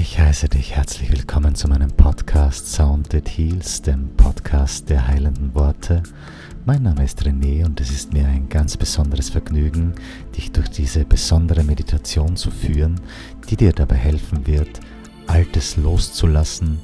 Ich 0.00 0.16
heiße 0.16 0.48
dich 0.48 0.76
herzlich 0.76 1.10
willkommen 1.10 1.56
zu 1.56 1.66
meinem 1.66 1.90
Podcast 1.90 2.72
Sound 2.72 3.10
That 3.10 3.28
Heals, 3.36 3.82
dem 3.82 4.08
Podcast 4.16 4.88
der 4.88 5.08
heilenden 5.08 5.52
Worte. 5.56 6.04
Mein 6.64 6.84
Name 6.84 7.02
ist 7.02 7.20
René 7.24 7.66
und 7.66 7.80
es 7.80 7.90
ist 7.90 8.12
mir 8.12 8.24
ein 8.28 8.48
ganz 8.48 8.76
besonderes 8.76 9.28
Vergnügen, 9.28 9.92
dich 10.36 10.52
durch 10.52 10.68
diese 10.68 11.04
besondere 11.04 11.64
Meditation 11.64 12.36
zu 12.36 12.52
führen, 12.52 13.00
die 13.50 13.56
dir 13.56 13.72
dabei 13.72 13.96
helfen 13.96 14.46
wird, 14.46 14.78
Altes 15.26 15.76
loszulassen 15.76 16.78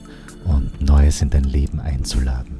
und 0.44 0.80
Neues 0.82 1.22
in 1.22 1.30
dein 1.30 1.44
Leben 1.44 1.78
einzuladen. 1.78 2.58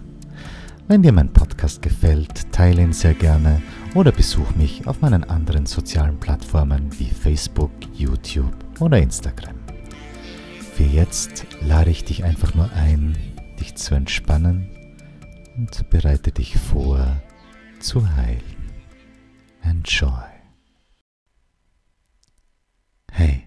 Wenn 0.86 1.02
dir 1.02 1.12
mein 1.12 1.32
Podcast 1.32 1.82
gefällt, 1.82 2.52
teile 2.52 2.82
ihn 2.82 2.92
sehr 2.92 3.14
gerne 3.14 3.60
oder 3.96 4.12
besuch 4.12 4.54
mich 4.54 4.86
auf 4.86 5.00
meinen 5.00 5.24
anderen 5.24 5.66
sozialen 5.66 6.20
Plattformen 6.20 6.96
wie 6.96 7.10
Facebook, 7.10 7.72
YouTube 7.92 8.54
oder 8.78 8.98
Instagram. 8.98 9.53
Für 10.74 10.82
jetzt 10.82 11.46
lade 11.60 11.90
ich 11.90 12.02
dich 12.02 12.24
einfach 12.24 12.56
nur 12.56 12.68
ein, 12.72 13.16
dich 13.60 13.76
zu 13.76 13.94
entspannen 13.94 14.68
und 15.56 15.88
bereite 15.88 16.32
dich 16.32 16.56
vor 16.56 17.22
zu 17.78 18.16
heilen. 18.16 18.42
Enjoy. 19.62 20.24
Hey, 23.12 23.44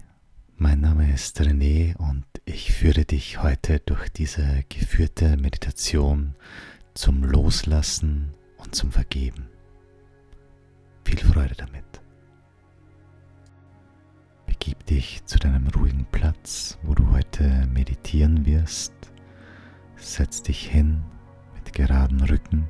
mein 0.56 0.80
Name 0.80 1.12
ist 1.12 1.38
René 1.42 1.94
und 1.98 2.24
ich 2.46 2.72
führe 2.72 3.04
dich 3.04 3.42
heute 3.42 3.80
durch 3.80 4.08
diese 4.08 4.64
geführte 4.70 5.36
Meditation 5.36 6.34
zum 6.94 7.24
Loslassen 7.24 8.32
und 8.56 8.74
zum 8.74 8.90
Vergeben. 8.90 9.50
Viel 11.04 11.18
Freude 11.18 11.56
damit. 11.56 11.87
Begib 14.68 14.84
dich 14.84 15.24
zu 15.24 15.38
deinem 15.38 15.66
ruhigen 15.68 16.04
Platz, 16.12 16.78
wo 16.82 16.94
du 16.94 17.10
heute 17.12 17.66
meditieren 17.72 18.44
wirst. 18.44 18.92
Setz 19.96 20.42
dich 20.42 20.68
hin 20.68 21.02
mit 21.54 21.72
geradem 21.72 22.20
Rücken. 22.20 22.68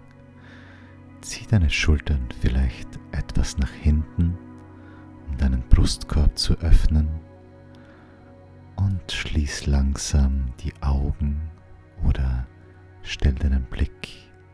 Zieh 1.23 1.45
deine 1.49 1.71
Schultern 1.71 2.29
vielleicht 2.41 2.89
etwas 3.11 3.59
nach 3.59 3.73
hinten, 3.73 4.39
um 5.29 5.39
deinen 5.39 5.63
Brustkorb 5.71 6.39
zu 6.39 6.57
öffnen. 6.61 7.09
Und 8.77 9.11
schließ 9.11 9.67
langsam 9.67 10.53
die 10.61 10.75
Augen 10.81 11.51
oder 12.05 12.47
stell 13.03 13.35
deinen 13.35 13.65
Blick 13.65 14.09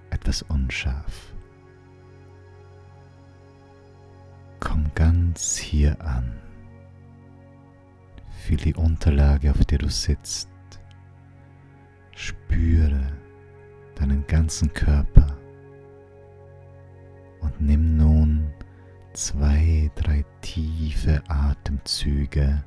etwas 0.09 0.41
unscharf. 0.41 1.35
Komm 4.61 4.91
ganz 4.95 5.59
hier 5.59 6.01
an. 6.01 6.44
Fühl 8.45 8.59
die 8.59 8.75
Unterlage, 8.75 9.51
auf 9.51 9.65
der 9.65 9.79
du 9.79 9.89
sitzt. 9.89 10.51
Spüre 12.15 13.11
deinen 13.95 14.27
ganzen 14.27 14.71
Körper 14.75 15.39
und 17.41 17.59
nimm 17.59 17.97
nun 17.97 18.53
zwei, 19.15 19.91
drei 19.95 20.27
tiefe 20.43 21.23
Atemzüge, 21.27 22.63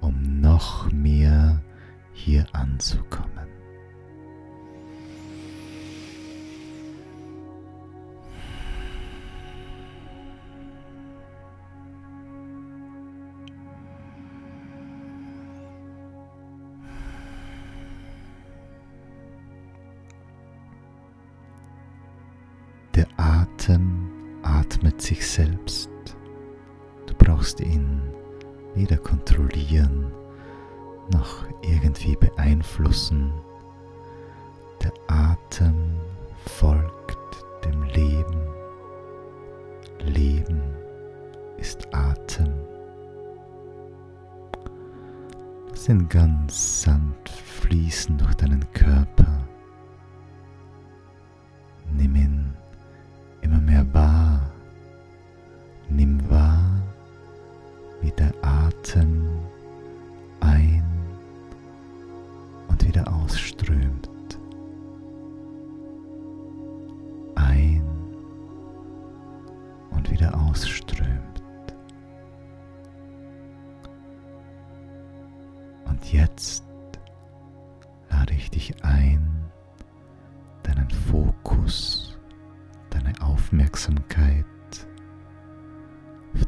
um 0.00 0.40
noch 0.40 0.90
mehr 0.90 1.62
hier 2.14 2.46
anzukommen. 2.54 3.53
Beeinflussen. 32.94 33.32
Der 34.82 34.92
Atem 35.08 35.74
folgt 36.46 37.44
dem 37.64 37.82
Leben. 37.82 38.40
Leben 40.00 40.62
ist 41.56 41.86
Atem. 41.92 42.52
Lass 45.70 45.88
ihn 45.88 46.08
ganz 46.08 46.82
sanft 46.82 47.28
fließen 47.28 48.18
durch 48.18 48.34
deinen 48.36 48.70
Körper. 48.72 49.23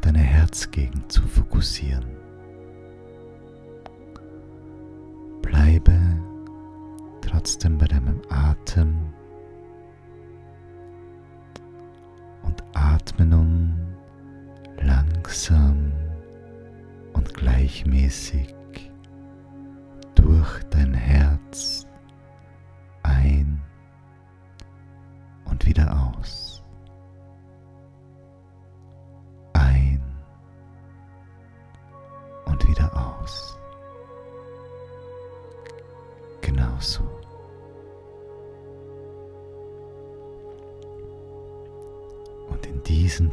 Deine 0.07 0.21
Herzgegend 0.21 1.11
zu 1.11 1.23
fokussieren. 1.23 2.05
Bleibe 5.43 5.99
trotzdem 7.21 7.77
bei 7.77 7.87
deinem 7.87 8.23
Atem 8.29 8.95
und 12.45 12.63
atme 12.73 13.27
nun 13.27 13.75
langsam 14.81 15.91
und 17.13 17.35
gleichmäßig 17.35 18.56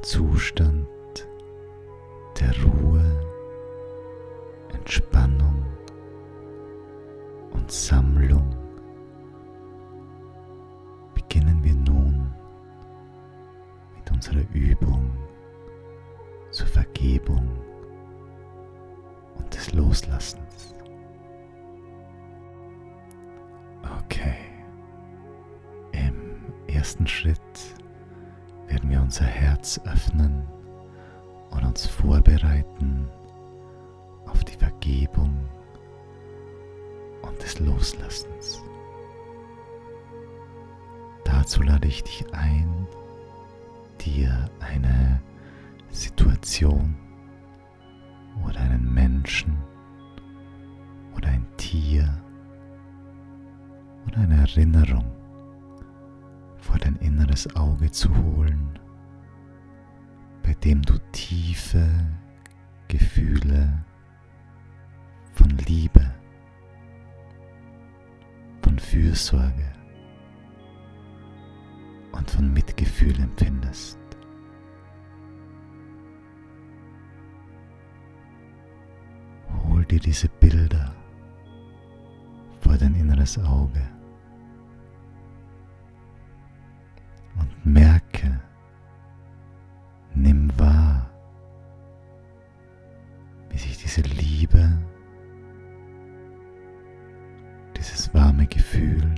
Zustand 0.04 0.86
der 2.38 2.52
Ruhe, 2.62 3.26
Entspannung 4.74 5.66
und 7.52 7.72
Sammlung 7.72 8.54
beginnen 11.16 11.64
wir 11.64 11.74
nun 11.74 12.30
mit 13.96 14.12
unserer 14.12 14.44
Übung 14.54 15.10
zur 16.52 16.68
Vergebung 16.68 17.50
und 19.36 19.56
des 19.56 19.72
Loslassens. 19.72 20.76
Okay, 24.02 24.36
im 25.94 26.44
ersten 26.68 27.08
Schritt 27.08 27.40
werden 28.74 28.90
wir 28.90 29.02
unser 29.02 29.26
Herz 29.26 29.80
öffnen 29.86 30.48
und 31.52 31.64
uns 31.64 31.86
vorbereiten 31.86 33.08
auf 34.26 34.44
die 34.44 34.58
Vergebung 34.58 35.38
und 37.22 37.44
des 37.44 37.60
Loslassens. 37.60 38.64
Dazu 41.24 41.62
lade 41.62 41.88
ich 41.88 42.04
dich 42.04 42.26
ein, 42.34 42.88
dir 44.02 44.50
eine 44.60 45.22
Situation 45.92 46.96
oder 48.44 48.60
einen 48.60 48.92
Menschen 48.92 49.56
oder 51.16 51.28
ein 51.28 51.46
Tier 51.58 52.12
oder 54.08 54.22
eine 54.22 54.38
Erinnerung 54.38 55.23
vor 56.74 56.80
dein 56.80 56.96
inneres 56.96 57.56
Auge 57.56 57.92
zu 57.92 58.10
holen, 58.16 58.80
bei 60.42 60.56
dem 60.56 60.82
du 60.82 60.98
tiefe 61.12 61.88
Gefühle 62.88 63.86
von 65.34 65.50
Liebe 65.68 66.14
Fürsorge 68.94 69.72
und 72.12 72.30
von 72.30 72.54
Mitgefühl 72.54 73.20
empfindest. 73.20 74.00
Hol 79.68 79.86
dir 79.86 80.00
diese 80.00 80.30
Bilder 80.30 80.96
vor 82.60 82.78
dein 82.78 82.96
inneres 82.96 83.40
Auge 83.40 83.93
merke, 87.64 88.40
nimm 90.14 90.52
wahr, 90.60 91.10
wie 93.50 93.58
sich 93.58 93.78
diese 93.78 94.02
Liebe, 94.02 94.70
dieses 97.78 98.14
warme 98.14 98.48
Gefühl 98.48 99.16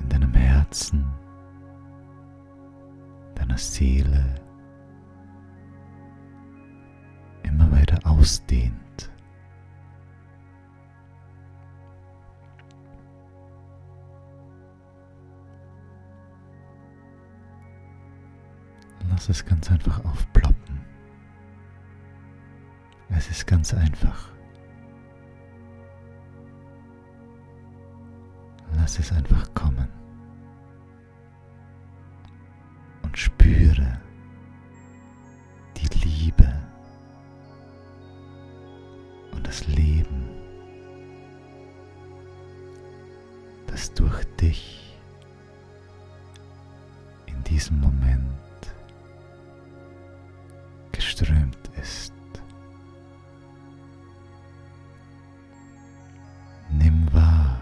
in 0.00 0.08
deinem 0.08 0.34
Herzen, 0.34 1.06
deiner 3.34 3.58
Seele 3.58 4.34
immer 7.42 7.70
weiter 7.70 7.98
ausdehnt. 8.04 8.87
Es 19.30 19.44
ganz 19.44 19.70
einfach 19.70 20.02
aufploppen. 20.06 20.80
Es 23.10 23.28
ist 23.28 23.46
ganz 23.46 23.74
einfach. 23.74 24.30
Lass 28.74 28.98
es 28.98 29.12
einfach 29.12 29.52
kommen. 29.52 29.88
Und 33.02 33.18
spüre 33.18 34.00
die 35.76 35.98
Liebe 35.98 36.50
und 39.32 39.46
das 39.46 39.66
Leben, 39.66 40.26
das 43.66 43.92
durch 43.92 44.24
dich 44.36 44.98
in 47.26 47.44
diesem 47.44 47.78
Moment 47.80 48.47
geströmt 51.18 51.70
ist. 51.80 52.12
Nimm 56.70 57.12
wahr, 57.12 57.58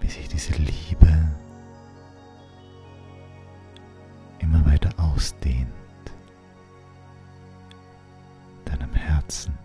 wie 0.00 0.08
sich 0.08 0.28
diese 0.28 0.52
Liebe 0.54 1.28
immer 4.38 4.64
weiter 4.64 4.90
ausdehnt, 4.98 5.68
deinem 8.64 8.94
Herzen. 8.94 9.58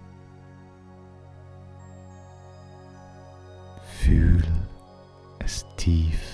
Fühl 4.03 4.43
es 5.39 5.65
tief 5.77 6.28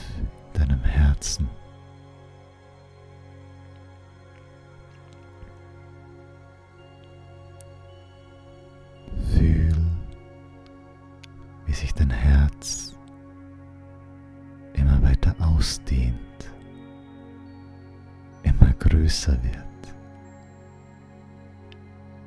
ausdehnt, 15.66 16.52
immer 18.44 18.72
größer 18.74 19.36
wird, 19.44 19.96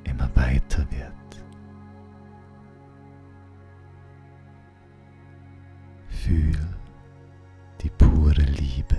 immer 0.03 0.29
weiter 0.35 0.85
wird. 0.91 1.13
Fühl 6.09 6.59
die 7.81 7.91
pure 7.91 8.43
Liebe. 8.43 8.99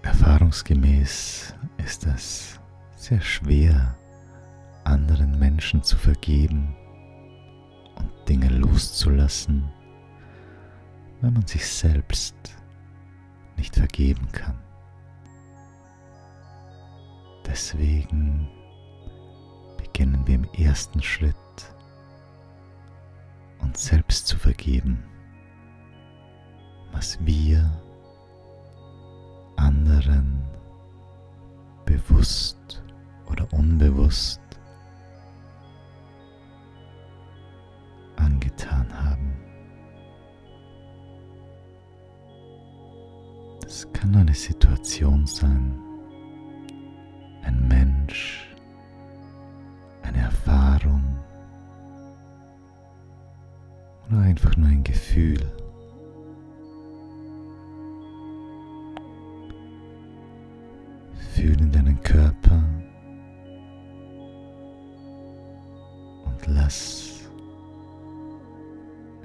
Erfahrungsgemäß 0.00 1.54
ist 1.76 2.06
es 2.06 2.58
sehr 2.96 3.20
schwer, 3.20 3.99
anderen 4.90 5.38
Menschen 5.38 5.82
zu 5.84 5.96
vergeben 5.96 6.74
und 7.94 8.10
Dinge 8.28 8.48
loszulassen, 8.48 9.70
wenn 11.20 11.32
man 11.32 11.46
sich 11.46 11.64
selbst 11.64 12.34
nicht 13.56 13.76
vergeben 13.76 14.26
kann. 14.32 14.58
Deswegen 17.46 18.48
beginnen 19.78 20.26
wir 20.26 20.34
im 20.34 20.48
ersten 20.54 21.02
Schritt, 21.02 21.36
uns 23.60 23.84
selbst 23.84 24.26
zu 24.26 24.36
vergeben, 24.36 25.04
was 26.92 27.18
wir 27.24 27.70
anderen 29.56 30.42
bewusst 31.84 32.82
oder 33.26 33.46
unbewusst 33.52 34.40
kann 44.00 44.16
eine 44.16 44.34
Situation 44.34 45.26
sein, 45.26 45.78
ein 47.42 47.68
Mensch, 47.68 48.48
eine 50.02 50.20
Erfahrung 50.20 51.02
oder 54.08 54.20
einfach 54.20 54.56
nur 54.56 54.68
ein 54.68 54.82
Gefühl. 54.82 55.40
Fühl 61.34 61.60
in 61.60 61.70
deinen 61.70 62.00
Körper 62.02 62.64
und 66.24 66.46
lass 66.46 67.28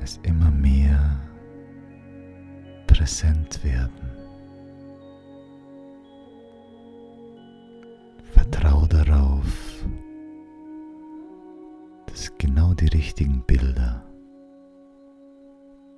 es 0.04 0.20
immer 0.24 0.52
mehr 0.52 1.18
präsent 2.88 3.64
werden. 3.64 4.25
Darauf, 8.96 9.84
dass 12.06 12.32
genau 12.38 12.74
die 12.74 12.88
richtigen 12.88 13.42
Bilder 13.46 14.06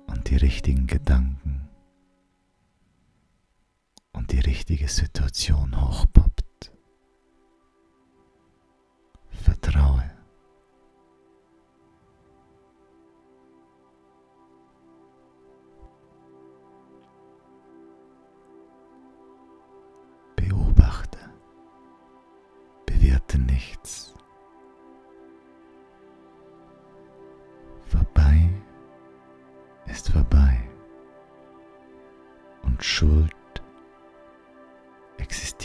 und 0.08 0.28
die 0.28 0.36
richtigen 0.36 0.88
Gedanken 0.88 1.68
und 4.12 4.32
die 4.32 4.40
richtige 4.40 4.88
Situation 4.88 5.80
hochpoppt. 5.80 6.27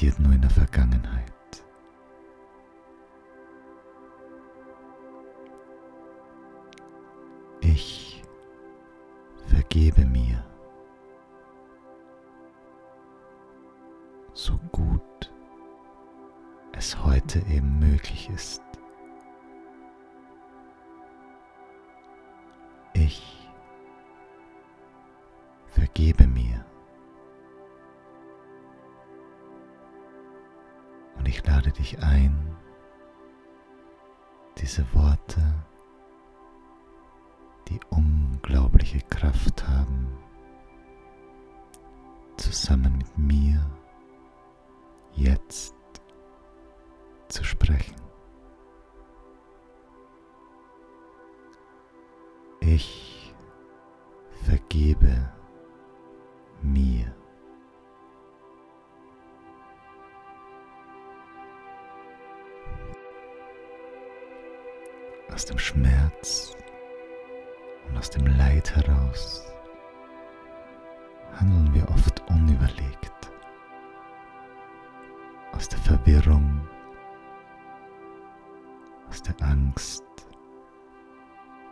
Existiert 0.03 0.19
nur 0.19 0.33
in 0.33 0.41
der 0.41 0.49
Vergangenheit. 0.49 1.32
Jetzt 45.33 45.73
zu 47.27 47.43
sprechen. 47.43 47.95
Ich 52.59 53.33
vergebe 54.45 55.31
mir. 56.61 57.13
Aus 65.31 65.45
dem 65.45 65.57
Schmerz 65.57 66.55
und 67.89 67.97
aus 67.97 68.09
dem 68.11 68.27
Leid 68.27 68.75
heraus 68.75 69.43
handeln 71.39 71.73
wir 71.73 71.89
oft 71.89 72.21
unüberlegt. 72.29 73.22
Aus 75.63 75.69
der 75.69 75.79
Verwirrung, 75.79 76.67
aus 79.07 79.21
der 79.21 79.33
Angst 79.47 80.03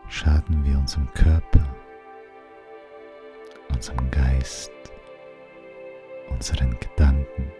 schaden 0.07 0.63
wir 0.63 0.77
unserem 0.77 1.11
Körper, 1.13 1.75
unserem 3.67 4.09
Geist, 4.09 4.71
unseren 6.29 6.79
Gedanken, 6.79 7.51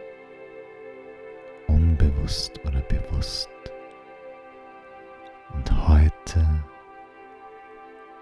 unbewusst 1.68 2.58
oder 2.66 2.80
bewusst. 2.80 3.50
Und 5.54 5.88
heute, 5.90 6.48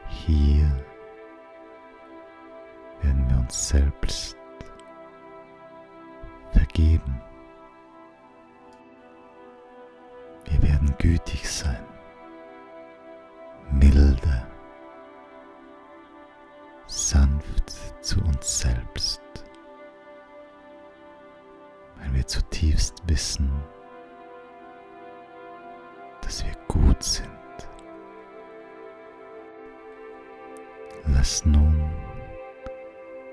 hier, 0.08 0.66
werden 3.04 3.30
wir 3.30 3.38
uns 3.38 3.70
selbst 3.70 4.36
vergeben. 6.52 7.29
Gütig 11.10 11.50
sein, 11.50 11.84
milde, 13.72 14.48
sanft 16.86 17.72
zu 18.00 18.20
uns 18.22 18.60
selbst, 18.60 19.22
weil 21.98 22.14
wir 22.14 22.28
zutiefst 22.28 23.02
wissen, 23.08 23.50
dass 26.22 26.46
wir 26.46 26.54
gut 26.68 27.02
sind. 27.02 27.28
Lass 31.08 31.44
nun 31.44 31.90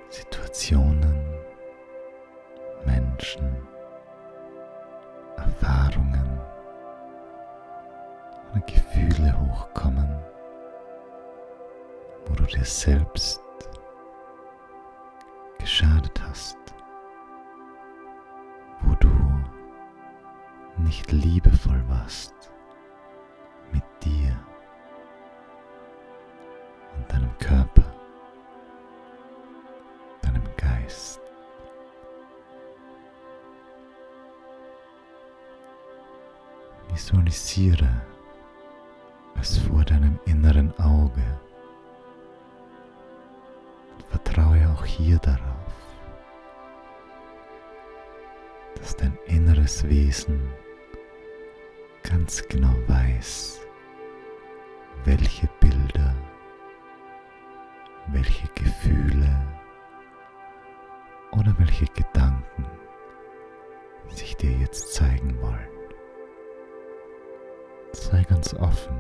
Situationen, 0.09 1.16
hochkommen, 9.57 10.09
wo 12.27 12.35
du 12.35 12.45
dir 12.45 12.65
selbst 12.65 13.41
geschadet 15.59 16.21
hast, 16.23 16.59
wo 18.83 18.95
du 18.97 19.11
nicht 20.79 21.11
liebevoll 21.11 21.83
warst 21.89 22.35
mit 23.73 23.85
dir 24.03 24.37
und 26.97 27.13
deinem 27.13 27.37
Körper. 27.39 27.97
Geist. 30.57 31.21
Visualisiere 36.89 37.89
es 39.47 39.59
vor 39.59 39.85
deinem 39.85 40.19
inneren 40.25 40.73
Auge. 40.81 41.23
Vertraue 44.09 44.69
auch 44.73 44.85
hier 44.85 45.19
darauf, 45.19 45.73
dass 48.77 48.97
dein 48.97 49.17
inneres 49.27 49.85
Wesen 49.89 50.41
ganz 52.03 52.43
genau 52.49 52.75
weiß, 52.89 53.61
welche 55.05 55.49
Bilder, 55.61 56.15
welche 58.09 58.49
Gefühle, 58.55 59.31
oder 61.33 61.55
welche 61.59 61.87
Gedanken 61.87 62.65
sich 64.09 64.37
dir 64.37 64.53
jetzt 64.53 64.95
zeigen 64.95 65.41
wollen. 65.41 65.69
Sei 67.93 68.23
ganz 68.25 68.55
offen, 68.55 68.97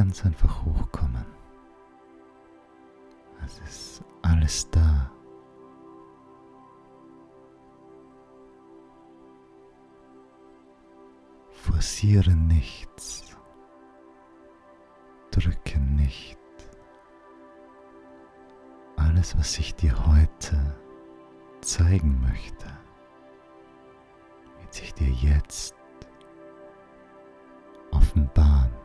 ganz 0.00 0.24
einfach 0.24 0.64
hochkommen. 0.64 1.26
Es 3.44 3.58
ist 3.58 4.04
alles 4.22 4.70
da. 4.70 5.12
Forciere 11.50 12.30
nichts. 12.30 13.36
Drücke 15.32 15.78
nicht. 15.78 16.38
Alles, 18.96 19.36
was 19.36 19.58
ich 19.58 19.74
dir 19.74 20.06
heute 20.06 20.80
zeigen 21.60 22.22
möchte, 22.22 22.66
wird 24.60 24.72
sich 24.72 24.94
dir 24.94 25.10
jetzt 25.10 25.74
offenbaren. 27.90 28.80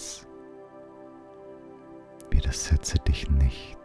Nichts, 0.00 0.26
widersetze 2.30 2.98
dich 2.98 3.30
nicht, 3.30 3.76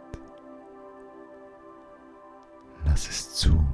lass 2.84 3.08
es 3.08 3.34
zu, 3.34 3.64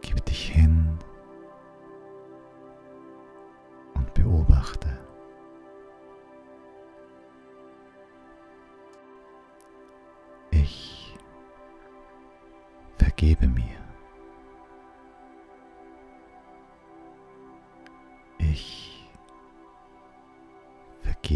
gib 0.00 0.24
dich 0.24 0.50
hin 0.52 0.98
und 3.94 4.14
beobachte. 4.14 4.88
Ich 10.50 11.14
vergebe 12.96 13.46
mir. 13.48 13.87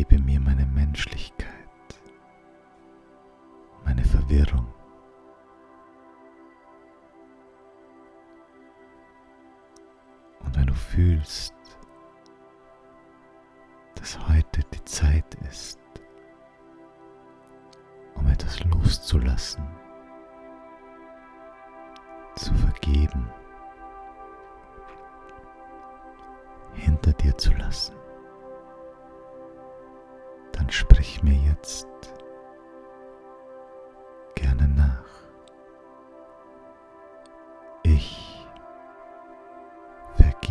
Vergebe 0.02 0.24
mir 0.24 0.40
meine 0.40 0.66
Menschlichkeit, 0.66 1.41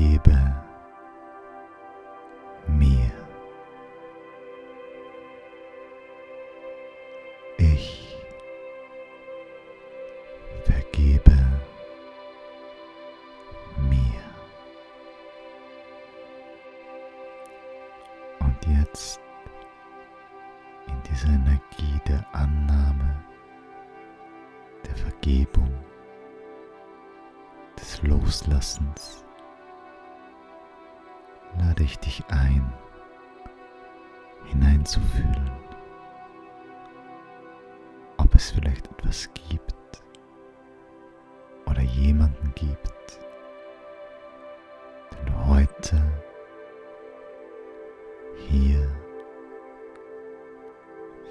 vergebe 0.02 0.56
mir. 2.68 3.12
Ich 7.58 8.18
vergebe 10.64 11.38
mir. 13.78 14.24
Und 18.40 18.58
jetzt 18.80 19.20
in 20.88 21.04
dieser 21.12 21.28
Energie 21.28 22.02
der 22.08 22.26
Annahme, 22.34 23.24
der 24.84 24.96
Vergebung, 24.96 25.70
des 27.78 28.02
Loslassens 28.02 29.24
ich 31.82 32.00
dich 32.00 32.24
ein, 32.30 32.74
hineinzufühlen, 34.46 35.52
ob 38.18 38.34
es 38.36 38.52
vielleicht 38.52 38.88
etwas 38.92 39.30
gibt 39.34 40.04
oder 41.66 41.82
jemanden 41.82 42.54
gibt, 42.56 43.20
den 45.12 45.26
du 45.26 45.46
heute 45.48 46.04
hier 48.48 48.88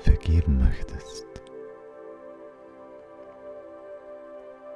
vergeben 0.02 0.58
möchtest. 0.58 1.26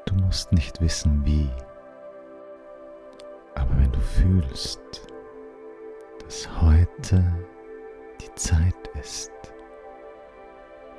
Du 0.04 0.14
musst 0.16 0.52
nicht 0.52 0.80
wissen 0.80 1.24
wie, 1.24 1.50
aber 3.54 3.76
wenn 3.78 3.90
du 3.92 4.00
fühlst, 4.00 4.83
die 8.20 8.34
Zeit 8.36 8.88
ist, 9.00 9.32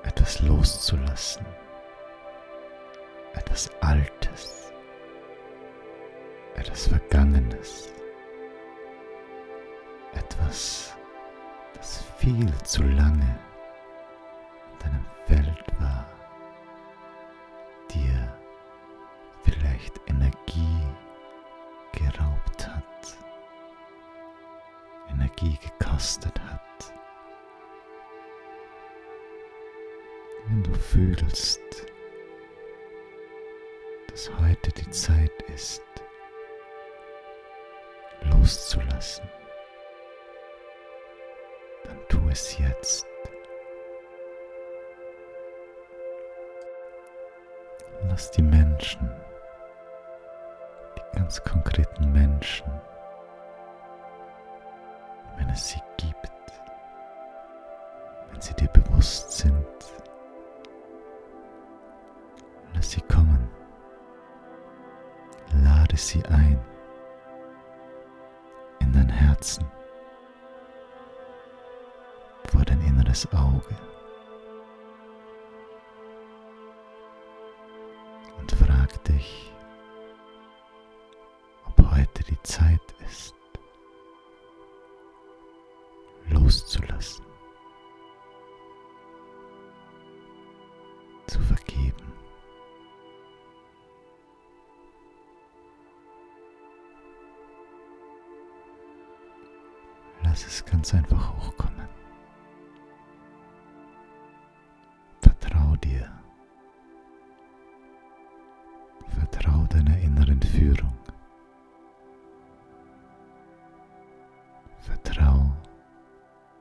etwas 0.03 0.41
loszulassen, 0.41 1.45
etwas 3.33 3.69
Altes, 3.81 4.71
etwas 6.55 6.87
Vergangenes, 6.87 7.93
etwas, 10.13 10.93
das 11.75 12.03
viel 12.17 12.53
zu 12.63 12.83
lange 12.83 13.39
in 14.73 14.79
deinem 14.79 15.05
Feld 15.25 15.65
war, 15.79 16.05
dir 17.89 18.37
vielleicht 19.43 19.99
Energie 20.07 20.81
geraubt 21.93 22.67
hat, 22.67 23.17
Energie 25.09 25.57
gekostet 25.95 26.39
hat. 26.41 26.93
Wenn 30.47 30.63
du 30.63 30.73
fühlst, 30.73 31.61
dass 34.09 34.29
heute 34.39 34.71
die 34.71 34.89
Zeit 34.89 35.31
ist, 35.53 35.83
loszulassen, 38.21 39.27
dann 41.85 41.97
tu 42.09 42.19
es 42.29 42.57
jetzt. 42.57 43.07
Lass 48.07 48.29
die 48.31 48.43
Menschen, 48.43 49.09
die 50.95 51.17
ganz 51.17 51.43
konkreten 51.43 52.11
Menschen, 52.11 52.69
es 55.55 55.69
sie 55.69 55.81
gibt, 55.95 56.31
wenn 58.29 58.41
sie 58.41 58.53
dir 58.55 58.67
bewusst 58.67 59.31
sind, 59.31 59.55
lass 62.73 62.91
sie 62.91 63.01
kommen, 63.01 63.49
lade 65.63 65.95
sie 65.95 66.23
ein 66.25 66.59
in 68.79 68.91
dein 68.91 69.07
Herzen, 69.07 69.65
vor 72.51 72.65
dein 72.65 72.81
inneres 72.81 73.25
Auge. 73.31 73.75
und 78.37 78.51
frag 78.51 79.03
dich, 79.05 79.54
ganz 100.85 100.93
einfach 100.93 101.33
hochkommen. 101.35 101.87
Vertrau 105.19 105.75
dir. 105.77 106.07
Vertrau 109.07 109.65
deiner 109.65 109.97
inneren 109.97 110.39
Führung. 110.43 110.93
Vertrau 114.79 115.49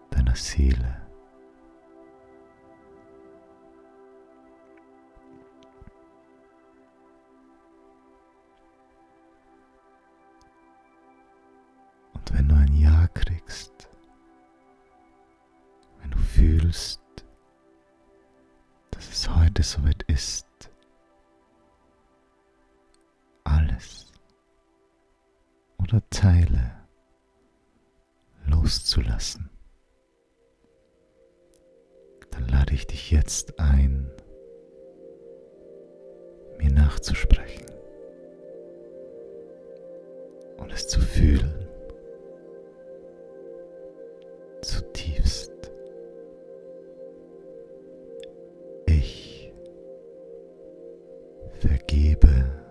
deiner 0.08 0.36
Seele. 0.36 1.03
Es 19.64 19.72
soweit 19.72 20.02
ist, 20.08 20.46
alles 23.44 24.12
oder 25.78 26.02
Teile 26.10 26.86
loszulassen, 28.44 29.48
dann 32.30 32.46
lade 32.48 32.74
ich 32.74 32.86
dich 32.86 33.10
jetzt 33.10 33.58
ein, 33.58 34.10
mir 36.58 36.70
nachzusprechen 36.70 37.64
und 40.58 40.70
es 40.72 40.88
zu 40.88 41.00
fühlen, 41.00 41.63
vergebe 51.94 52.63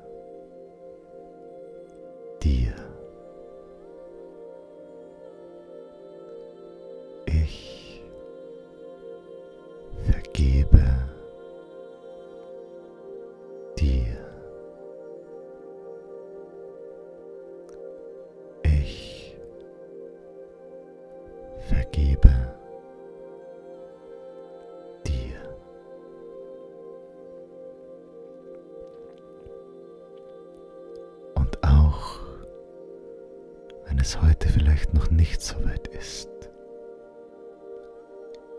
heute 34.21 34.49
vielleicht 34.49 34.93
noch 34.93 35.09
nicht 35.09 35.41
so 35.41 35.55
weit 35.65 35.87
ist, 35.87 36.29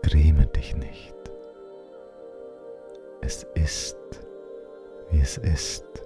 gräme 0.01 0.47
dich 0.47 0.75
nicht. 0.75 1.15
Es 3.21 3.45
ist, 3.55 3.97
wie 5.11 5.19
es 5.19 5.37
ist. 5.37 6.04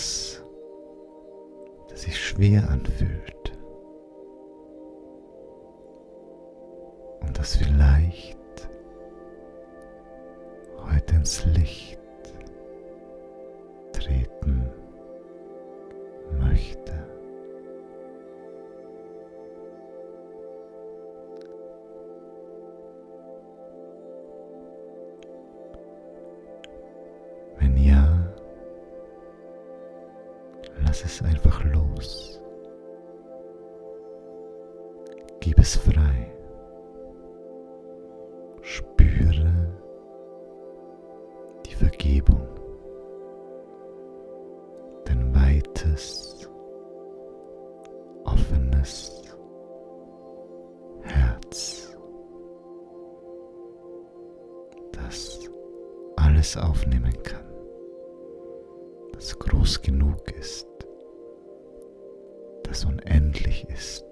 Etwas, 0.00 0.42
das 1.90 2.02
sich 2.02 2.18
schwer 2.18 2.70
anfühlt. 2.70 3.52
Und 7.20 7.38
das 7.38 7.56
vielleicht 7.56 8.38
heute 10.78 11.16
ins 11.16 11.44
Licht 11.44 11.99
die 42.00 42.20
Vergebung, 42.20 42.48
dein 45.04 45.34
weites, 45.34 46.48
offenes 48.24 49.22
Herz, 51.02 51.96
das 54.92 55.40
alles 56.16 56.56
aufnehmen 56.56 57.12
kann, 57.22 57.44
das 59.12 59.38
groß 59.38 59.82
genug 59.82 60.30
ist, 60.38 60.68
das 62.64 62.84
unendlich 62.84 63.68
ist, 63.68 64.06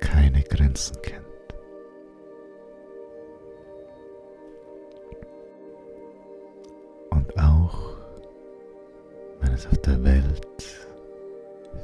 keine 0.00 0.42
Grenzen 0.42 1.00
kennt. 1.02 1.33
Auf 9.70 9.78
der 9.78 10.02
Welt. 10.04 10.86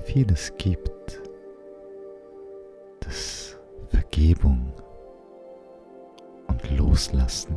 Vieles 0.04 0.52
gibt, 0.56 1.20
das 3.00 3.56
Vergebung 3.88 4.72
und 6.48 6.78
Loslassen 6.78 7.56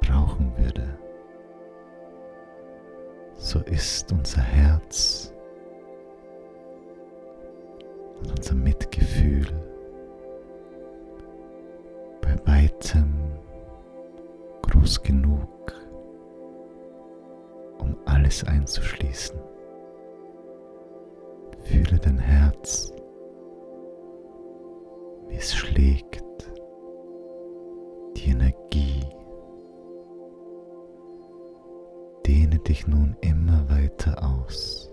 brauchen 0.00 0.52
würde, 0.56 0.98
so 3.36 3.60
ist 3.60 4.10
unser 4.12 4.42
Herz 4.42 5.32
und 8.18 8.30
unser 8.36 8.54
Mitgefühl 8.54 9.46
bei 12.20 12.36
weitem 12.46 13.14
groß 14.62 15.02
genug, 15.02 15.48
um 17.84 17.96
alles 18.06 18.44
einzuschließen. 18.44 19.38
Fühle 21.64 21.98
dein 21.98 22.18
Herz, 22.18 22.92
wie 25.28 25.36
es 25.36 25.54
schlägt, 25.54 26.24
die 28.16 28.30
Energie. 28.30 29.00
Dehne 32.26 32.58
dich 32.58 32.86
nun 32.86 33.16
immer 33.20 33.68
weiter 33.68 34.16
aus. 34.22 34.90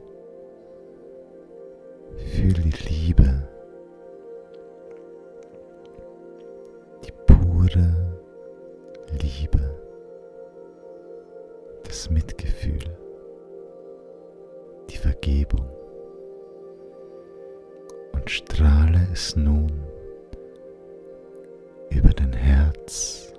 Fühle 2.35 2.61
die 2.61 2.89
Liebe, 2.89 3.47
die 7.05 7.11
pure 7.25 7.95
Liebe, 9.21 9.90
das 11.91 12.09
Mitgefühl, 12.09 12.79
die 14.89 14.95
Vergebung. 14.95 15.69
Und 18.13 18.29
strahle 18.29 19.05
es 19.11 19.35
nun 19.35 19.83
über 21.89 22.11
dein 22.11 22.31
Herz 22.31 23.33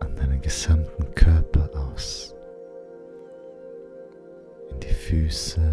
an 0.00 0.16
deinen 0.16 0.40
gesamten 0.42 1.14
Körper 1.14 1.70
aus, 1.92 2.34
in 4.72 4.80
die 4.80 4.94
Füße, 4.94 5.63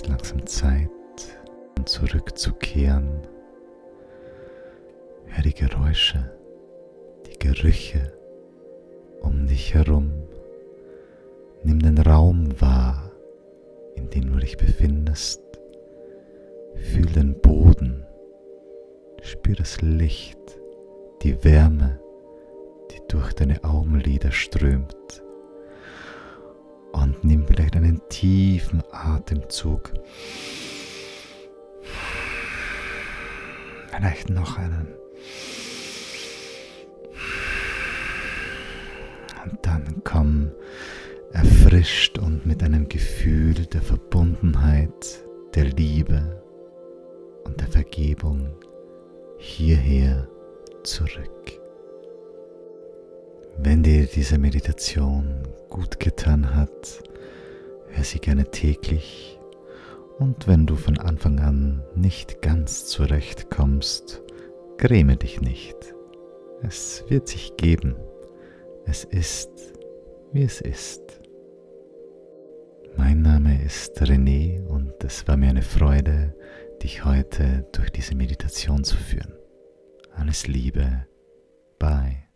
es 0.00 0.08
langsam 0.08 0.46
Zeit, 0.46 0.90
um 1.78 1.86
zurückzukehren. 1.86 3.20
Hör 5.26 5.42
die 5.42 5.54
Geräusche, 5.54 6.30
die 7.26 7.38
Gerüche 7.38 8.12
um 9.20 9.46
dich 9.46 9.74
herum. 9.74 10.12
Nimm 11.62 11.80
den 11.80 11.98
Raum 11.98 12.60
wahr, 12.60 13.10
in 13.94 14.08
dem 14.10 14.32
du 14.32 14.38
dich 14.38 14.56
befindest. 14.56 15.42
Fühl 16.74 17.06
den 17.06 17.38
Boden. 17.40 18.06
Spür 19.22 19.56
das 19.56 19.82
Licht, 19.82 20.38
die 21.22 21.44
Wärme, 21.44 22.00
die 22.90 23.00
durch 23.08 23.34
deine 23.34 23.62
Augenlider 23.64 24.32
strömt. 24.32 25.22
Und 27.00 27.24
nimm 27.24 27.46
vielleicht 27.46 27.76
einen 27.76 28.00
tiefen 28.10 28.82
Atemzug. 28.92 29.92
Vielleicht 33.88 34.28
noch 34.28 34.58
einen. 34.58 34.88
Und 39.44 39.58
dann 39.62 40.02
komm 40.04 40.50
erfrischt 41.32 42.18
und 42.18 42.44
mit 42.44 42.62
einem 42.62 42.88
Gefühl 42.88 43.54
der 43.54 43.80
Verbundenheit, 43.80 45.24
der 45.54 45.64
Liebe 45.64 46.42
und 47.44 47.60
der 47.60 47.68
Vergebung 47.68 48.54
hierher 49.38 50.28
zurück. 50.82 51.59
Wenn 53.62 53.82
dir 53.82 54.06
diese 54.06 54.38
Meditation 54.38 55.42
gut 55.68 56.00
getan 56.00 56.54
hat, 56.54 57.02
hör 57.88 58.04
sie 58.04 58.18
gerne 58.18 58.50
täglich 58.50 59.38
und 60.18 60.46
wenn 60.48 60.66
du 60.66 60.76
von 60.76 60.98
Anfang 60.98 61.40
an 61.40 61.82
nicht 61.94 62.42
ganz 62.42 62.86
zurechtkommst 62.86 64.22
Gräme 64.80 65.18
dich 65.18 65.42
nicht. 65.42 65.76
Es 66.62 67.04
wird 67.08 67.28
sich 67.28 67.54
geben. 67.58 67.96
Es 68.86 69.04
ist, 69.04 69.50
wie 70.32 70.42
es 70.42 70.62
ist. 70.62 71.20
Mein 72.96 73.20
Name 73.20 73.62
ist 73.62 74.00
René 74.00 74.64
und 74.68 75.04
es 75.04 75.28
war 75.28 75.36
mir 75.36 75.50
eine 75.50 75.60
Freude, 75.60 76.34
dich 76.82 77.04
heute 77.04 77.68
durch 77.72 77.90
diese 77.90 78.14
Meditation 78.14 78.82
zu 78.82 78.96
führen. 78.96 79.34
Alles 80.14 80.46
Liebe. 80.46 81.06
Bye. 81.78 82.29